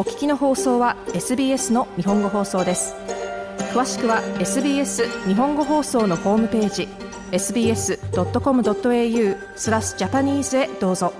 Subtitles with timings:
[0.00, 2.94] お聞きの放送は SBS の日本語放送です
[3.74, 6.88] 詳しくは SBS 日本語放送のホームページ
[7.32, 11.12] sbs.com.au スラスジャパニーズへどうぞ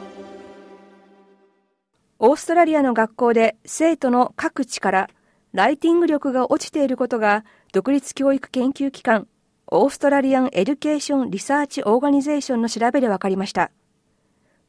[2.20, 5.10] オーストラリアの学校で生徒の各地から
[5.52, 9.28] ライティング力が落ちていることが独立教育研究機関
[9.66, 13.72] オーストラリアン・エデュケーション・リサーチ・オーガニゼーションの調べで分かりました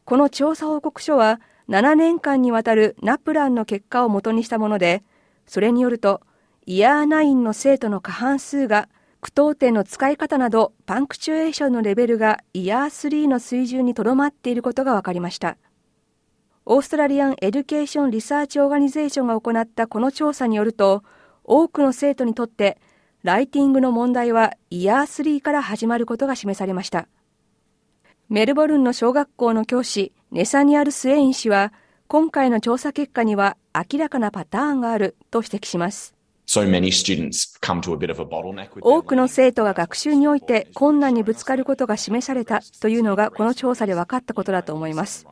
[0.04, 1.39] この調査報告書は
[1.71, 5.04] 7年間にわたるナプランの結果をもとにしたもので、
[5.48, 6.20] それによると、
[6.66, 8.89] イヤー9の生徒の過半数が、
[9.21, 15.57] 句読点の使い方などパンクチュエーションのレベルがイヤー3の水準にとどまっていることが分かりました
[16.66, 21.04] オーストラリアン・エデュケーション・リサーチ・オーガニゼーションが行ったこの調査によると
[21.44, 22.80] 多くの生徒にとって
[23.22, 27.08] ライティングの問題はイヤー3から始まることが示されました
[28.28, 31.73] メルボルンの小学校の教師ネサニアル・スエイン氏は、
[32.08, 33.57] 今回の調査結果には
[33.89, 36.15] 明らかなパターンがあると指摘します。
[38.81, 45.25] 多くの生徒が学習において困難にぶつかることが示されたというのがこの調査で分かったことだと思います。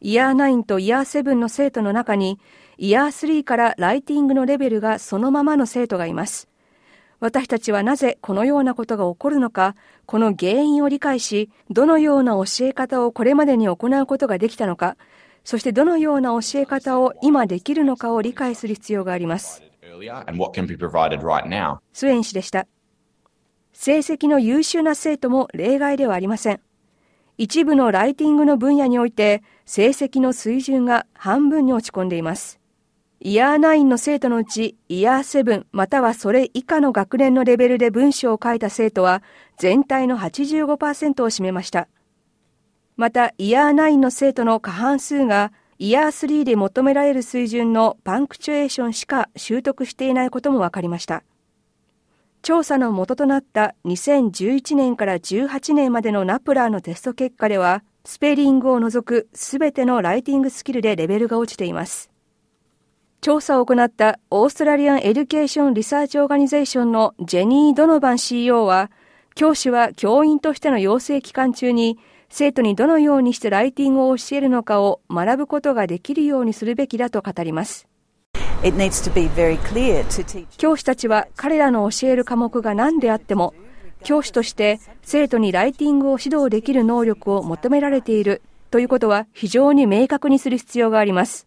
[0.00, 2.38] イヤー9とイヤー7の生徒の中に、
[2.78, 6.49] イヤー3からライティングのレベルがそのままの生徒がいます。
[7.20, 9.76] 私たちはなぜこのようなことが起こるのか、
[10.06, 13.76] この原因を理解し、どのような教え方をこれまでに行う
[14.06, 14.96] ことができたのか、
[15.44, 19.60] そしてどのような教え方を今できるのかを理解する必要があります。
[19.60, 22.66] スウェン氏でした。
[23.74, 26.60] 成績の優秀な生徒も例外ではありません。
[27.36, 32.59] 一部のライティングの分野において、成績の水準が半分に落ち込んでいます。
[33.22, 39.22] イヤー9の生徒のうち、イヤー7またはそれ以下の学年のレベルで文章を書いた生徒は、
[39.58, 41.86] 全体の85%を占めました。
[42.96, 51.22] また、イヤー9の生徒の過半数が、イヤー3で求められる水準のパンクチュエーションしか習得していないことも分かりました。
[52.40, 62.08] 調査の元となった2011年から18年までのナプラーのテスト結果では、スペリングを除くすべてのライティングスキルでレベルが落ちています。
[63.20, 68.90] 調査を行ったオーストラリアン・エデュケーション・リサーチ・オーガニゼーションのジェニー・ドノバン CEO は、
[69.34, 71.98] 教師は教員としての養成期間中に、
[72.30, 77.86] 生徒にどのようにしてライティングを教えるのかを学ぶことができるようにするべきだと語ります。
[80.56, 83.52] 教師たちは彼らの教える科目が何であっても、
[84.02, 91.46] 教師として生徒にライティングを指導できる能力を求められているということは非常に明確にする必要があります。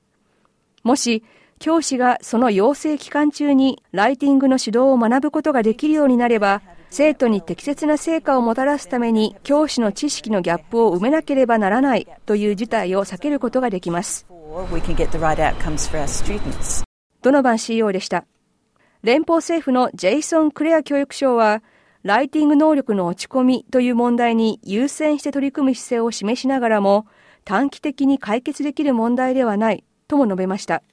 [0.83, 1.23] もし
[1.63, 14.27] 教師がその養成期間中にライティングの指導を学ぶことができるようになれば、生徒に適切な成果をもたらすために教師の知識のギャップを埋めなければならないという事態を避けることができます。
[14.29, 14.37] ド
[17.31, 18.25] ノバン CEO でした。
[19.03, 21.63] 連邦政府のジェイソン・クレア教育省は、
[22.03, 27.05] ライティング能力の落ち込みという問題に優先して取り組む姿勢を示しながらも、
[27.45, 30.83] 短期的に解決できる問題ではないとも述べました。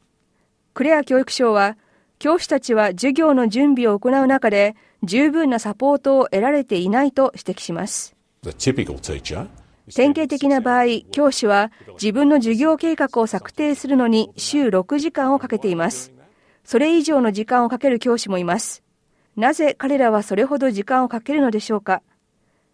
[0.75, 1.76] クレア教育省は、
[2.19, 8.14] 教師たちは授業の準備を行う中で、十分なサポートを得られていないと指摘します。
[9.92, 16.12] 典型的な場合、教師は自分の授業計画を策定するのに週6時間をかけています。
[16.64, 18.84] それ以上の時間をかける教師もいます。
[19.37, 22.02] なぜ彼らはそれほど時間をかけるのでしょうか。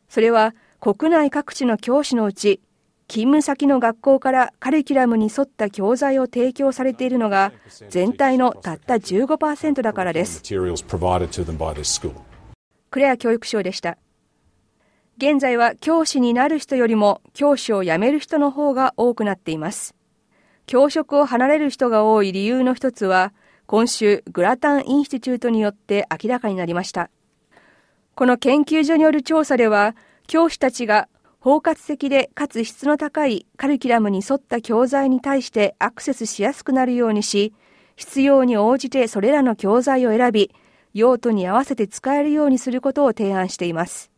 [0.08, 2.60] それは国内各地の教師のうち
[3.08, 7.52] 勤務先の学校からカリキュラムに沿った教材を提供されているのが
[7.88, 10.42] 全体のたった15%だからです
[12.90, 13.96] クレア教育省でした
[15.18, 19.94] 現在は教師になる人よりも教師を辞める人の方が多くなっています
[20.66, 23.32] 教職を離れる人が多い理由の一つは
[23.66, 27.08] 今週グラタンインスティチュートによって明らかになりました
[28.16, 29.94] この研究所による調査では
[30.26, 31.08] 教師たちが
[31.46, 37.54] 包括的でかつ質の高いカリキュラムに沿った教材に対してアクセスしやすくなるようにし、
[37.94, 40.52] 必要に応じてそれらの教材を選び、
[40.92, 44.10] 用途に合わせて使えるようにすることを提案しています。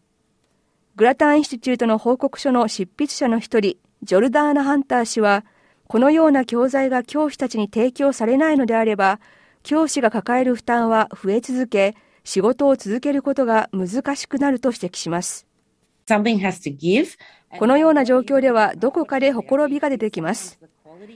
[0.96, 5.44] グラタンインシチュートの報告書の執筆者の一人、ジョルダーナ・ハンター氏は、
[5.86, 9.20] このような教材が教師たちに提供されないのであれば、
[9.64, 11.94] 教師が抱える負担は増え続け、
[12.24, 15.44] 仕事を続けることが難しくなると指摘します。
[17.58, 20.58] このような状況ではどこかでほころびが出てきます。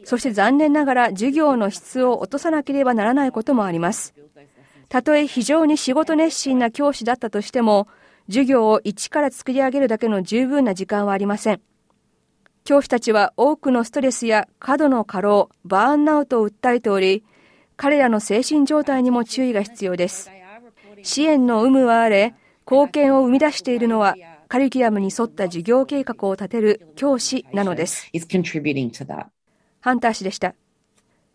[0.05, 4.15] そして残念ながら授業の質を落とさなければならないこともあります。
[4.89, 7.89] たとえ非常に仕事熱心な教師だったとしても、
[8.27, 11.61] 授業を一から作り上げるだけの十分な時間はありません。
[12.65, 17.25] 教師たちは多くのストレスや過度の過労、バーンアウトを訴えており、
[17.77, 20.31] 彼らの精神状態にも注意が必要です。
[21.03, 22.35] 支援の有無はあれ、
[22.71, 24.15] 貢献を生み出しているのは
[24.53, 28.11] カリキュラムに沿った授業計画を立てる教師なのです。
[28.13, 28.21] ハ
[29.95, 30.55] ンター氏でした。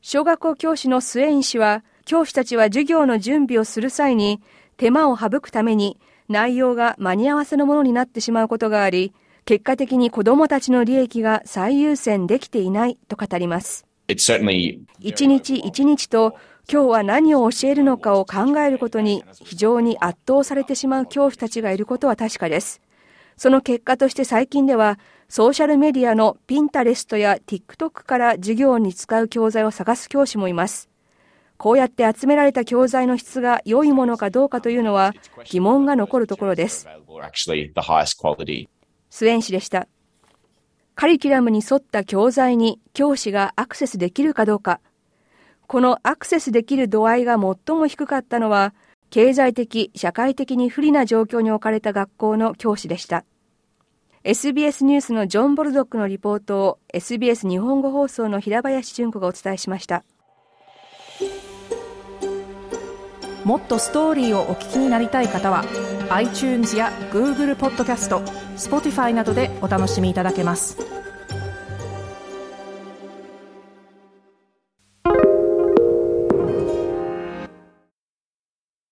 [0.04, 4.40] 小学校教師のスエイン氏は、教師たちは授業の準備をする際に、
[4.78, 5.98] 手間を省くために
[6.30, 9.16] 内容が間に合わせのものになってしまうことがあり、
[9.46, 13.88] 結果的に子どもたちの利益が最優先できていないと語ります。
[14.10, 14.30] 一
[15.28, 16.36] 日一日と
[16.72, 22.80] 今日は何を教えるのかを考えることに非常に圧倒されてしまう教師たちがいることは確かです。
[23.38, 24.98] その結果として最近では、
[25.30, 30.90] ソーシャルメディアのピンタレストや TikTok から授業に使う教材を探す教師もいます。
[31.58, 35.14] こうやって集められた教材の質が良いものかどうかというのは
[35.46, 36.82] 疑問が残るところです。
[36.86, 39.88] スウェン氏でした。
[40.96, 44.80] カリキュラムに沿った教材に教師がアクセスできるかどうか。
[45.68, 48.74] このアクセスできる度合いが最も低かったのは
[49.10, 53.24] 経済的、社会的に不利な状況に置かれた学校の教師でした。
[54.24, 60.04] SBS ニュースのジョン・ボルドックのリポートを SBS 日本語放送の平林純子がお伝えしました。
[63.46, 65.64] もっとストーリーをお聞きになりたい方は
[66.10, 68.20] iTunes や Google ポッドキャスト、
[68.58, 70.97] Spotify などでお楽しみいただけます。